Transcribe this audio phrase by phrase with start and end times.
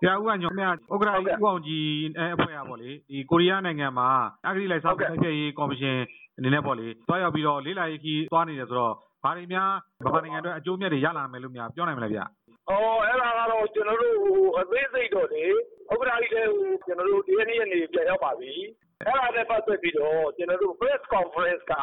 [0.00, 1.86] ဆရာဦးကညောင်ခင်ဗျဥက္ကဋ္ဌကြီးဦးအောင်ကြည်
[2.34, 4.08] အဖွဲ့ကပေါ့လေဒီကိုရီးယားနိုင်ငံမှာ
[4.46, 5.98] အဂတိလိုက်စားမှုတိုက်ဖျက်ရေးကော်မရှင်
[6.38, 9.70] အနေနဲ့ပေါ့လေတွားရောက်ပြီးတော့လေးလာရေးခီးသွားနေတယ်ဆိုတော့ဘာတွေများ
[10.04, 12.20] ဗမာနိုင်ငံအတွက်အကျိုးမြတ်တွေရလာမယ်လို့များပြောနိုင်မလဲဗျ။
[12.70, 14.16] အော်အဲ့ဒါကတော့ကျွန်တော်တို့
[14.58, 15.44] အသေးစိတ်တော့လေ
[15.90, 18.52] ဥက္ကဋ္ဌကြီးလည်းကျွန်တော်တို့ဒီနေ့ရက်နေ့ပြန်ရောက်ပါပြီ။
[19.04, 21.74] အဲ့ဒါနဲ့ ပတ်သက်ပြီးတော့ ကျွန်တော်တို့ press conference က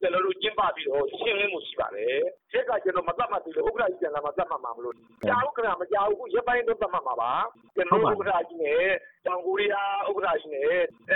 [0.00, 2.18] ကျွန်တော်တို့ ကျင်းပပြီးတော့ ရှင်းလင်းမှု ရှိပါတယ်။
[2.52, 4.94] ချက်က ကျွန်တော် မသတ်မှတ်သေးလို့ ဥက္ကဋ္ဌကြီး ပြန်လာမှ သတ်မှတ်မှာမလို့။
[5.28, 7.32] ကြာဥက္ကဋ္ဌမကြာဘူး ရက်ပိုင်းတော့သတ်မှတ်မှာပါ။
[7.74, 8.84] ကျွန်တော်တို့ ဥက္ကဋ္ဌကြီးနဲ့
[9.26, 10.72] တောင်ကိုရီးယား ဥက္ကဋ္ဌကြီးနဲ့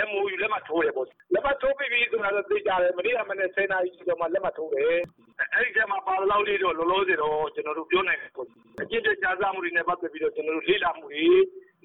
[0.07, 4.95] MOU လက်မှတ်ထိုးတယ်ပေါ့။လက်မှတ်ထိုးပြီးပြီဆိုတာတော့သိကြတယ်။မနေ့က မနေ့10နာရီကျော်မှလက်မှတ်ထိုးတယ်။
[5.53, 8.47] အဲ့ဒီထဲမှာ ပါလောက်လေးတော့ လောလောဆယ်တော့ ကျွန်တော်တို့ ပြောနိုင်တယ်ပေါ့။
[8.81, 11.27] အကျင့်ပြကြားစားမှုတွေနဲ့ ပတ်သက်ပြီးတော့ ကျွန်တော်တို့ လေ့လာမှုတွေ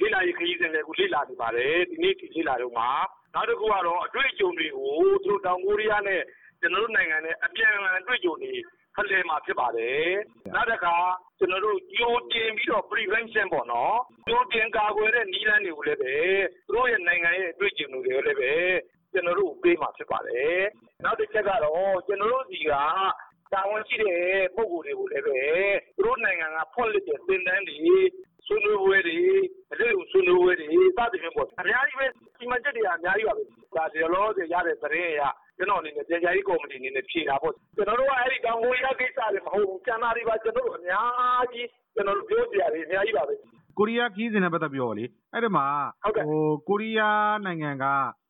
[0.00, 2.90] လေ့လာရေး ခရီးစဉ်တွေကိုလေ့လာနေပါတယ်။ဒီနေ့ဒီလေ့လာတော့မှာ
[3.34, 6.22] နောက်တစ်ခုကတော့ အတွေ့အကြုံတွေကို သူတို့ တောင်ကိုရီးယားနဲ့
[6.60, 8.52] ကျွန်တော်တို့နိုင်ငံနဲ့ အပြန်အလှန် အတွေ့အကြုံတွေ
[8.96, 10.08] ဖလှယ်မှာဖြစ်ပါတယ်။
[10.54, 10.94] နောက်တစ်ခါ
[11.38, 13.96] ကျွန်တော်တို့ ကြိုတင်ပြီးတော့ prevention ပေါ့နော်။
[14.28, 16.14] ကြိုတင်ကာကွယ်တဲ့ နည်းလမ်းတွေကိုလည်းပဲ
[16.66, 18.52] သူတို့ရဲ့နိုင်ငံရဲ့ အတွေ့အကြုံတွေကိုလည်းပဲ
[19.12, 20.60] ကျွန်တော်တို့ပေးမှာဖြစ်ပါတယ်။
[21.04, 22.72] နောက်တစ်ချက်ကတော့ ကျွန်တော်တို့စီက
[23.52, 25.40] တာဝန်ရှိတဲ့ ပုံကိုယ်တွေကိုလည်းပဲ
[25.96, 27.78] သူတို့နိုင်ငံက ဖွင့်လှစ်တဲ့ သင်တန်းတွေ
[28.46, 29.18] ဆွေးနွေးပွဲတွေ
[29.72, 32.06] အလေးကိုဆွေးနွေးပွဲတွေ စသဖြင့်ပေါ့ အများကြီးပဲ
[32.52, 33.42] စီမံချက်တွေကအများကြီးပါပဲ
[33.76, 35.22] ဒါဒီလောဆယ်ရတဲ့သတင်းအရ
[35.56, 43.34] ကျွန်တော်အနေနဲ့ပြန်ကြားရေးကော်မတီအနေနဲ့ဖြေတာပေါ့ကျွန်တော်တို့ကအဲ့ဒီတောင်ကိုရီးယားကိစ္စတွေမဟုတ်ဘူးကျန်တာတွေပါကျွန်တော်တို့အများကြီးကျွန်တော်တို့ပြောပြရတယ်အများကြီးပါပဲ
[43.78, 45.66] ကိုရီးယားခီးစဉ်နဲ့ပတ်သက်ပြီးတော့လေအဲ့ဒီမှာ
[46.02, 47.84] ဟုတ်ကဲ့ဟိုကိုရီးယားနိုင်ငံက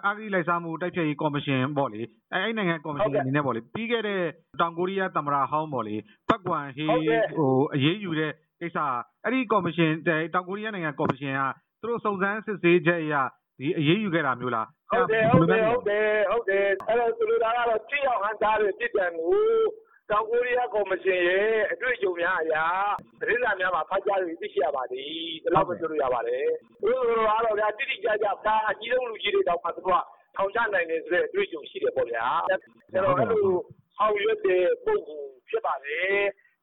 [0.04, 4.22] အဂတိလိုက်စားမှုတိုက်ဖျက်ရေးကော်မရှင်ပေါ့လေအဲအဲ့နိုင်ငံကော်မရှင်အနေနဲ့ပေါ့လေပြီးခဲ့တဲ့
[4.60, 5.96] တောင်ကိုရီးယားသမ္မတဟောင်းပေါ့လေ
[6.28, 8.78] ပတ်ကွမ်ဟေးဟုတ်ကဲ့ဟိုအရေးယူတဲ့ကိစ္စ
[9.24, 11.42] အဲ့ဒီကော်မရှင်တဲ့တောင်ကိုရီးယားနိုင်ငံကော်မရှင်က
[11.80, 13.14] သူတို့စုံစမ်းစစ်ဆေးချက်အရ
[13.62, 19.40] ဒီအရေးယူခဲ့တာမျိုးလားဟုတ်တယ်ဟုတ်တယ်ဟုတ်တယ်ဟုတ်တယ်အဲ့တော့ဆိုလိုတာကတော့ကြည့်အောင်ဟန်သားတဲ့ပြည်တံကို
[20.10, 22.64] တောင်ကိုရီးယားကော်မရှင်ရဲ့အတွေ့အကြုံများအရာ
[23.20, 25.10] သတင်းစာများမှာဖတ်ကြားပြီးသိရှိရပါသည်
[25.42, 26.46] ဒီလောက်ပဲပြောလို့ရပါတယ်
[26.80, 29.90] သူတို့ကတော့ဗျာတိတိကျကျဒါအကြီးဆုံးလူကြီးတွေတောင်မှသူက
[30.36, 32.26] ထောင်ချနိုင်တယ်ဆိုတဲ့အတွေ့အကြုံရှိတယ်ပေါ့ဗျာ
[32.92, 33.46] ကျွန်တော်အဲ့လို
[33.98, 36.20] အောင်ရွက်တဲ့ပုံကိုဖြစ်ပါတယ်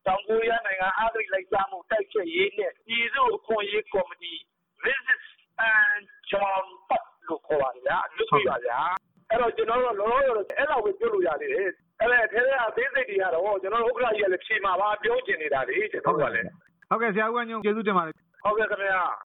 [0.08, 4.34] တောင်ကိုရီးယားနိုင်ငံအဂတိလိုက်စားမှုတိုက်ဖျက်ရေးနဲ့ပြည်သူ့အခွင့်အရေးကော်မတီ
[4.84, 5.24] Visit
[5.72, 6.78] and John Pat လို့
[7.50, 8.80] ခေါ်ပါဗျာလွတ်ပြပါဗျာ
[9.30, 11.68] အဲ့တော့ကျွန်တော်တို့လောလောဆယ်အဲ့လောက်ပဲပြောလို့ရသေးတယ်
[12.00, 16.48] အဲ့ဒါထဲထဲအသေးစိတ်တွေကတော့ကျွန်တော်တို့ဥက္ကဋ္ဌကြီးကလည်းဖြေမှာပါပြောချင်နေတာလေကျွန်တော်တို့ကလည်း
[16.90, 19.02] ဟုတ်ကဲ့ဆရာဦးကညုံကျေးဇူးတင်ပါတယ်ဟုတ်ကဲ့ခင်ဗျာ